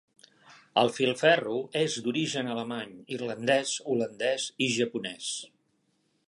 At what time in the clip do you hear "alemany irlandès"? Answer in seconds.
2.55-3.75